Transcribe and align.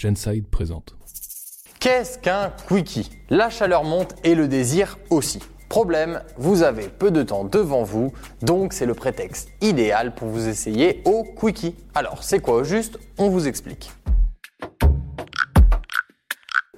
Genside 0.00 0.46
présente. 0.46 0.96
Qu'est-ce 1.78 2.18
qu'un 2.18 2.54
quickie? 2.68 3.10
La 3.28 3.50
chaleur 3.50 3.84
monte 3.84 4.14
et 4.24 4.34
le 4.34 4.48
désir 4.48 4.98
aussi. 5.10 5.40
Problème, 5.68 6.22
vous 6.38 6.62
avez 6.62 6.88
peu 6.88 7.10
de 7.10 7.22
temps 7.22 7.44
devant 7.44 7.82
vous, 7.82 8.10
donc 8.40 8.72
c'est 8.72 8.86
le 8.86 8.94
prétexte 8.94 9.50
idéal 9.60 10.14
pour 10.14 10.28
vous 10.28 10.48
essayer 10.48 11.02
au 11.04 11.22
quickie. 11.22 11.76
Alors, 11.94 12.24
c'est 12.24 12.40
quoi 12.40 12.54
au 12.54 12.64
juste? 12.64 12.98
On 13.18 13.28
vous 13.28 13.46
explique. 13.46 13.92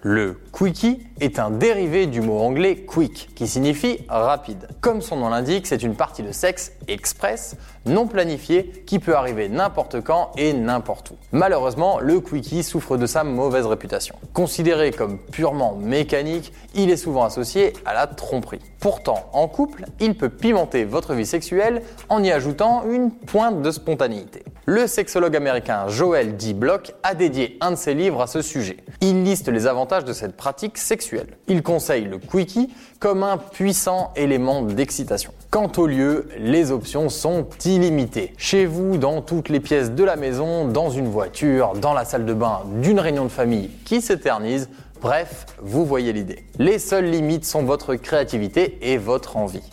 Le 0.04 0.36
quickie 0.52 1.06
est 1.20 1.38
un 1.38 1.52
dérivé 1.52 2.06
du 2.06 2.20
mot 2.20 2.40
anglais 2.40 2.74
quick, 2.74 3.28
qui 3.36 3.46
signifie 3.46 4.00
rapide. 4.08 4.66
Comme 4.80 5.00
son 5.00 5.14
nom 5.14 5.28
l'indique, 5.28 5.68
c'est 5.68 5.84
une 5.84 5.94
partie 5.94 6.24
de 6.24 6.32
sexe 6.32 6.72
express, 6.88 7.54
non 7.86 8.08
planifiée, 8.08 8.82
qui 8.84 8.98
peut 8.98 9.14
arriver 9.14 9.48
n'importe 9.48 10.00
quand 10.00 10.32
et 10.36 10.54
n'importe 10.54 11.12
où. 11.12 11.14
Malheureusement, 11.30 12.00
le 12.00 12.20
quickie 12.20 12.64
souffre 12.64 12.96
de 12.96 13.06
sa 13.06 13.22
mauvaise 13.22 13.66
réputation. 13.66 14.16
Considéré 14.32 14.90
comme 14.90 15.18
purement 15.18 15.76
mécanique, 15.76 16.52
il 16.74 16.90
est 16.90 16.96
souvent 16.96 17.22
associé 17.22 17.72
à 17.86 17.94
la 17.94 18.08
tromperie. 18.08 18.58
Pourtant, 18.82 19.30
en 19.32 19.46
couple, 19.46 19.84
il 20.00 20.16
peut 20.16 20.28
pimenter 20.28 20.84
votre 20.84 21.14
vie 21.14 21.24
sexuelle 21.24 21.82
en 22.08 22.20
y 22.20 22.32
ajoutant 22.32 22.82
une 22.90 23.12
pointe 23.12 23.62
de 23.62 23.70
spontanéité. 23.70 24.42
Le 24.66 24.88
sexologue 24.88 25.36
américain 25.36 25.86
Joel 25.86 26.36
D. 26.36 26.52
Block 26.52 26.92
a 27.04 27.14
dédié 27.14 27.58
un 27.60 27.70
de 27.70 27.76
ses 27.76 27.94
livres 27.94 28.20
à 28.20 28.26
ce 28.26 28.42
sujet. 28.42 28.78
Il 29.00 29.22
liste 29.22 29.48
les 29.48 29.68
avantages 29.68 30.04
de 30.04 30.12
cette 30.12 30.36
pratique 30.36 30.78
sexuelle. 30.78 31.28
Il 31.46 31.62
conseille 31.62 32.06
le 32.06 32.18
quickie 32.18 32.74
comme 32.98 33.22
un 33.22 33.36
puissant 33.36 34.12
élément 34.16 34.62
d'excitation. 34.62 35.32
Quant 35.50 35.70
au 35.76 35.86
lieu, 35.86 36.28
les 36.36 36.72
options 36.72 37.08
sont 37.08 37.46
illimitées. 37.64 38.32
Chez 38.36 38.66
vous, 38.66 38.98
dans 38.98 39.22
toutes 39.22 39.48
les 39.48 39.60
pièces 39.60 39.92
de 39.92 40.02
la 40.02 40.16
maison, 40.16 40.66
dans 40.66 40.90
une 40.90 41.08
voiture, 41.08 41.74
dans 41.74 41.94
la 41.94 42.04
salle 42.04 42.24
de 42.24 42.34
bain 42.34 42.62
d'une 42.80 42.98
réunion 42.98 43.24
de 43.24 43.30
famille 43.30 43.70
qui 43.84 44.00
s'éternise, 44.00 44.68
bref, 45.02 45.46
vous 45.60 45.84
voyez 45.84 46.12
l'idée. 46.12 46.46
Les 46.58 46.78
seules 46.78 47.10
limites 47.10 47.44
sont 47.44 47.64
votre 47.64 47.96
créativité 47.96 48.78
et 48.92 48.96
votre 48.96 49.36
envie. 49.36 49.68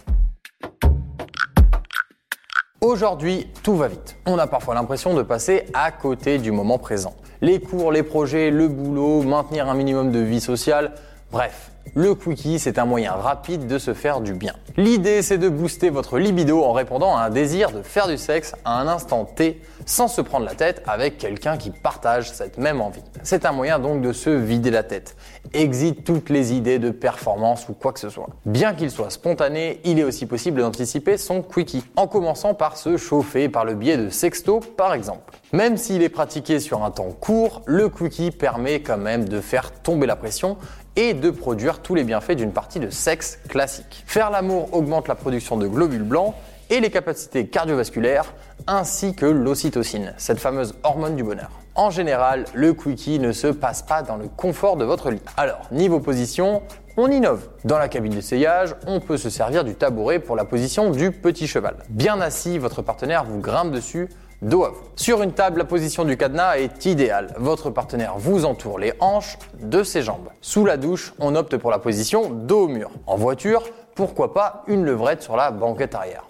Aujourd'hui, 2.81 3.47
tout 3.61 3.75
va 3.75 3.87
vite. 3.87 4.17
On 4.25 4.39
a 4.39 4.47
parfois 4.47 4.73
l'impression 4.73 5.13
de 5.13 5.21
passer 5.21 5.65
à 5.73 5.91
côté 5.91 6.39
du 6.39 6.51
moment 6.51 6.79
présent. 6.79 7.13
Les 7.41 7.59
cours, 7.59 7.91
les 7.91 8.03
projets, 8.03 8.49
le 8.49 8.67
boulot, 8.67 9.21
maintenir 9.21 9.69
un 9.69 9.75
minimum 9.75 10.11
de 10.11 10.19
vie 10.19 10.41
sociale, 10.41 10.95
bref. 11.31 11.71
Le 11.95 12.13
quickie, 12.13 12.59
c'est 12.59 12.77
un 12.77 12.85
moyen 12.85 13.13
rapide 13.13 13.65
de 13.65 13.79
se 13.79 13.95
faire 13.95 14.21
du 14.21 14.33
bien. 14.33 14.53
L'idée, 14.77 15.23
c'est 15.23 15.39
de 15.39 15.49
booster 15.49 15.89
votre 15.89 16.19
libido 16.19 16.63
en 16.63 16.71
répondant 16.71 17.17
à 17.17 17.21
un 17.21 17.29
désir 17.31 17.71
de 17.71 17.81
faire 17.81 18.07
du 18.07 18.17
sexe 18.17 18.53
à 18.63 18.79
un 18.79 18.87
instant 18.87 19.25
T 19.25 19.59
sans 19.87 20.07
se 20.07 20.21
prendre 20.21 20.45
la 20.45 20.53
tête 20.53 20.83
avec 20.85 21.17
quelqu'un 21.17 21.57
qui 21.57 21.71
partage 21.71 22.31
cette 22.31 22.59
même 22.59 22.79
envie. 22.79 23.01
C'est 23.23 23.45
un 23.45 23.51
moyen 23.51 23.79
donc 23.79 24.01
de 24.01 24.13
se 24.13 24.29
vider 24.29 24.69
la 24.69 24.83
tête. 24.83 25.15
Exit 25.53 26.03
toutes 26.03 26.29
les 26.29 26.53
idées 26.53 26.77
de 26.77 26.91
performance 26.91 27.67
ou 27.69 27.73
quoi 27.73 27.91
que 27.91 27.99
ce 27.99 28.09
soit. 28.09 28.29
Bien 28.45 28.75
qu'il 28.75 28.91
soit 28.91 29.09
spontané, 29.09 29.81
il 29.83 29.97
est 29.97 30.03
aussi 30.03 30.27
possible 30.27 30.61
d'anticiper 30.61 31.17
son 31.17 31.41
quickie, 31.41 31.83
en 31.95 32.05
commençant 32.05 32.53
par 32.53 32.77
se 32.77 32.97
chauffer 32.97 33.49
par 33.49 33.65
le 33.65 33.73
biais 33.73 33.97
de 33.97 34.09
sexto 34.09 34.59
par 34.59 34.93
exemple. 34.93 35.33
Même 35.51 35.77
s'il 35.77 36.03
est 36.03 36.09
pratiqué 36.09 36.59
sur 36.59 36.83
un 36.83 36.91
temps 36.91 37.09
court, 37.09 37.63
le 37.65 37.89
quickie 37.89 38.29
permet 38.29 38.81
quand 38.81 38.99
même 38.99 39.27
de 39.27 39.41
faire 39.41 39.71
tomber 39.71 40.05
la 40.05 40.15
pression 40.15 40.57
et 40.95 41.15
de 41.15 41.31
produire 41.31 41.81
tous 41.81 41.95
les 41.95 42.03
bienfaits 42.03 42.33
d'une 42.33 42.51
partie 42.51 42.79
de 42.79 42.91
sexe 42.91 43.39
classique. 43.49 44.03
Faire 44.05 44.29
l'amour 44.29 44.69
augmente 44.73 45.07
la 45.07 45.15
production 45.15 45.57
de 45.57 45.67
globules 45.67 46.03
blancs 46.03 46.35
et 46.69 46.79
les 46.79 46.91
capacités 46.91 47.47
cardiovasculaires, 47.47 48.31
ainsi 48.67 49.15
que 49.15 49.25
l'ocytocine, 49.25 50.13
cette 50.17 50.39
fameuse 50.39 50.75
hormone 50.83 51.15
du 51.15 51.23
bonheur. 51.23 51.49
En 51.73 51.89
général, 51.89 52.45
le 52.53 52.75
quickie 52.75 53.17
ne 53.17 53.31
se 53.31 53.47
passe 53.47 53.81
pas 53.81 54.03
dans 54.03 54.17
le 54.17 54.27
confort 54.27 54.77
de 54.77 54.85
votre 54.85 55.09
lit. 55.09 55.21
Alors, 55.35 55.61
niveau 55.71 55.99
position, 55.99 56.61
on 56.99 57.09
innove. 57.09 57.49
Dans 57.63 57.77
la 57.77 57.87
cabine 57.87 58.13
d'essayage, 58.13 58.75
on 58.85 58.99
peut 58.99 59.17
se 59.17 59.29
servir 59.29 59.63
du 59.63 59.75
tabouret 59.75 60.19
pour 60.19 60.35
la 60.35 60.45
position 60.45 60.91
du 60.91 61.11
petit 61.11 61.47
cheval. 61.47 61.77
Bien 61.89 62.19
assis, 62.19 62.57
votre 62.57 62.81
partenaire 62.81 63.23
vous 63.23 63.39
grimpe 63.39 63.71
dessus 63.71 64.09
dos 64.41 64.63
à 64.63 64.69
vous. 64.69 64.83
Sur 64.95 65.21
une 65.21 65.33
table, 65.33 65.59
la 65.59 65.65
position 65.65 66.05
du 66.05 66.17
cadenas 66.17 66.57
est 66.57 66.85
idéale. 66.85 67.33
Votre 67.37 67.69
partenaire 67.69 68.15
vous 68.17 68.45
entoure 68.45 68.79
les 68.79 68.93
hanches 68.99 69.37
de 69.61 69.83
ses 69.83 70.01
jambes. 70.01 70.29
Sous 70.41 70.65
la 70.65 70.77
douche, 70.77 71.13
on 71.19 71.35
opte 71.35 71.57
pour 71.57 71.71
la 71.71 71.79
position 71.79 72.29
dos 72.29 72.65
au 72.65 72.67
mur. 72.67 72.91
En 73.07 73.15
voiture, 73.15 73.63
pourquoi 73.95 74.33
pas 74.33 74.63
une 74.67 74.85
levrette 74.85 75.21
sur 75.21 75.35
la 75.35 75.51
banquette 75.51 75.95
arrière. 75.95 76.25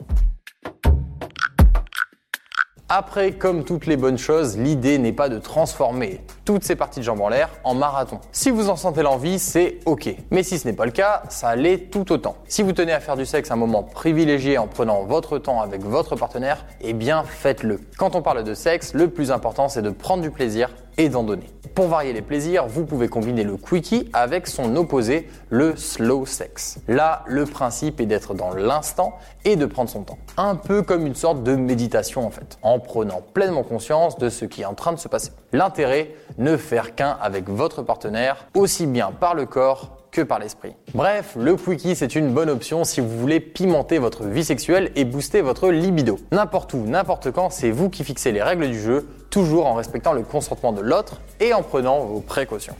Après, 2.92 3.34
comme 3.34 3.64
toutes 3.64 3.86
les 3.86 3.98
bonnes 3.98 4.18
choses, 4.18 4.58
l'idée 4.58 4.98
n'est 4.98 5.14
pas 5.14 5.30
de 5.30 5.38
transformer 5.38 6.22
toutes 6.50 6.64
ces 6.64 6.76
parties 6.76 7.02
de 7.02 7.06
jambes 7.06 7.22
en 7.22 7.30
l'air 7.30 7.52
en 7.64 7.76
marathon. 7.76 8.20
Si 8.32 8.50
vous 8.50 8.72
en 8.72 8.76
sentez 8.76 9.04
l'envie, 9.04 9.38
c'est 9.38 9.82
ok. 9.86 10.10
Mais 10.32 10.42
si 10.42 10.58
ce 10.58 10.68
n'est 10.68 10.74
pas 10.74 10.86
le 10.86 10.92
cas, 10.92 11.22
ça 11.30 11.56
l'est 11.56 11.92
tout 11.92 12.12
autant. 12.12 12.38
Si 12.48 12.64
vous 12.64 12.72
tenez 12.72 12.92
à 12.92 13.00
faire 13.00 13.16
du 13.16 13.28
sexe 13.28 13.52
un 13.52 13.56
moment 13.56 13.84
privilégié 13.84 14.58
en 14.58 14.66
prenant 14.66 15.04
votre 15.04 15.38
temps 15.38 15.62
avec 15.62 15.84
votre 15.84 16.16
partenaire, 16.16 16.66
eh 16.82 16.94
bien 16.94 17.24
faites-le. 17.24 17.80
Quand 18.00 18.16
on 18.16 18.24
parle 18.24 18.44
de 18.44 18.56
sexe, 18.56 18.96
le 18.96 19.12
plus 19.12 19.30
important 19.32 19.70
c'est 19.70 19.84
de 19.84 19.92
prendre 19.92 20.24
du 20.24 20.32
plaisir 20.32 20.72
et 21.00 21.08
d'en 21.08 21.24
donner. 21.24 21.46
Pour 21.76 21.88
varier 21.88 22.12
les 22.12 22.22
plaisirs, 22.22 22.68
vous 22.68 22.86
pouvez 22.86 23.08
combiner 23.08 23.46
le 23.46 23.56
quickie 23.56 24.10
avec 24.12 24.48
son 24.48 24.76
opposé, 24.76 25.30
le 25.50 25.78
slow 25.78 26.26
sex. 26.26 26.80
Là, 26.90 27.24
le 27.26 27.46
principe 27.46 28.02
est 28.02 28.06
d'être 28.06 28.34
dans 28.34 28.54
l'instant 28.54 29.18
et 29.46 29.56
de 29.56 29.66
prendre 29.66 29.90
son 29.90 30.04
temps. 30.04 30.18
Un 30.36 30.56
peu 30.56 30.82
comme 30.82 31.08
une 31.08 31.16
sorte 31.16 31.42
de 31.42 31.56
méditation 31.56 32.28
en 32.28 32.32
fait, 32.32 32.58
en 32.64 32.80
prenant 32.80 33.22
pleinement 33.34 33.64
conscience 33.64 34.18
de 34.18 34.30
ce 34.30 34.44
qui 34.44 34.64
est 34.64 34.66
en 34.66 34.74
train 34.74 34.92
de 34.92 35.00
se 35.00 35.08
passer. 35.08 35.32
L'intérêt, 35.54 36.12
ne 36.40 36.58
faire 36.58 36.96
qu'un 36.96 37.18
avec 37.22 37.48
votre 37.50 37.84
partenaire, 37.84 38.48
aussi 38.56 38.88
bien 38.88 39.12
par 39.12 39.36
le 39.36 39.46
corps 39.46 39.98
que 40.12 40.22
par 40.22 40.40
l'esprit. 40.40 40.74
Bref, 40.94 41.36
le 41.40 41.56
quickie 41.56 41.96
c'est 41.96 42.16
une 42.16 42.34
bonne 42.34 42.50
option 42.50 42.84
si 42.84 43.00
vous 43.00 43.20
voulez 43.20 43.40
pimenter 43.40 44.00
votre 44.00 44.24
vie 44.24 44.44
sexuelle 44.44 44.92
et 44.96 45.06
booster 45.06 45.42
votre 45.42 45.70
libido. 45.70 46.18
N'importe 46.32 46.74
où, 46.74 46.84
n'importe 46.86 47.32
quand, 47.32 47.52
c'est 47.52 47.72
vous 47.72 47.90
qui 47.90 48.04
fixez 48.04 48.32
les 48.32 48.42
règles 48.42 48.68
du 48.68 48.80
jeu, 48.80 49.08
toujours 49.30 49.68
en 49.68 49.76
respectant 49.76 50.14
le 50.14 50.24
consentement 50.24 50.72
de 50.72 50.82
l'autre 50.82 51.22
et 51.40 51.54
en 51.54 51.62
prenant 51.62 52.00
vos 52.06 52.22
précautions. 52.22 52.76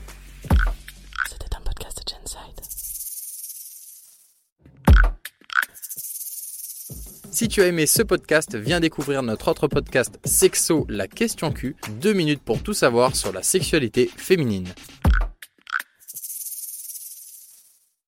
Si 7.32 7.46
tu 7.46 7.62
as 7.62 7.68
aimé 7.68 7.86
ce 7.86 8.02
podcast, 8.02 8.56
viens 8.56 8.80
découvrir 8.80 9.22
notre 9.22 9.48
autre 9.48 9.68
podcast 9.68 10.18
Sexo, 10.24 10.84
la 10.88 11.06
question 11.06 11.52
Q, 11.52 11.76
deux 12.00 12.12
minutes 12.12 12.42
pour 12.42 12.60
tout 12.60 12.74
savoir 12.74 13.14
sur 13.14 13.32
la 13.32 13.44
sexualité 13.44 14.10
féminine. 14.16 14.68